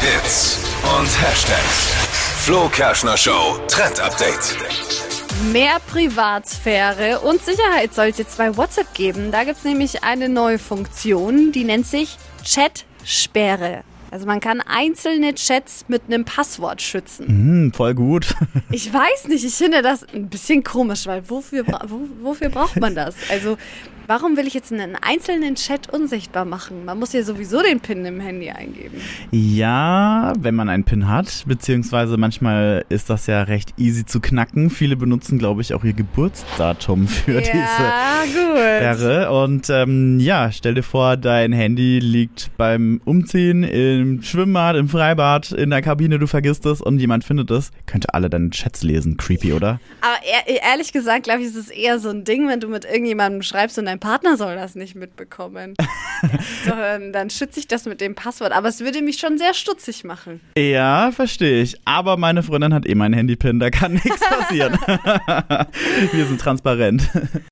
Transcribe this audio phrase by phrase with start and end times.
[0.00, 0.58] Hits
[0.98, 1.92] und Hashtags.
[2.44, 4.56] Flo Kerschner Show Trend Update.
[5.52, 9.30] Mehr Privatsphäre und Sicherheit soll es jetzt bei WhatsApp geben.
[9.30, 13.82] Da gibt es nämlich eine neue Funktion, die nennt sich Chat-Sperre.
[14.10, 17.26] Also man kann einzelne Chats mit einem Passwort schützen.
[17.26, 18.34] Hm, voll gut.
[18.72, 22.94] Ich weiß nicht, ich finde das ein bisschen komisch, weil wofür, wo, wofür braucht man
[22.94, 23.14] das?
[23.30, 23.56] Also
[24.10, 26.84] warum will ich jetzt einen einzelnen Chat unsichtbar machen?
[26.84, 28.96] Man muss ja sowieso den PIN im Handy eingeben.
[29.30, 34.68] Ja, wenn man einen PIN hat, beziehungsweise manchmal ist das ja recht easy zu knacken.
[34.68, 38.58] Viele benutzen, glaube ich, auch ihr Geburtsdatum für diese ja, gut.
[38.58, 39.30] Sperre.
[39.30, 43.62] Und ähm, ja, stell dir vor, dein Handy liegt beim Umziehen
[44.00, 47.70] im Schwimmbad, im Freibad, in der Kabine, du vergisst es und jemand findet es.
[47.86, 49.16] Könnte alle deine Chats lesen.
[49.16, 49.80] Creepy, oder?
[50.00, 50.16] Aber
[50.48, 53.42] ehr- ehrlich gesagt, glaube ich, ist es eher so ein Ding, wenn du mit irgendjemandem
[53.42, 55.74] schreibst und dein Partner soll das nicht mitbekommen.
[56.66, 58.52] Doch, ähm, dann schütze ich das mit dem Passwort.
[58.52, 60.40] Aber es würde mich schon sehr stutzig machen.
[60.56, 61.76] Ja, verstehe ich.
[61.84, 64.78] Aber meine Freundin hat eh meinen Handy-Pin, da kann nichts passieren.
[66.12, 67.08] Wir sind transparent.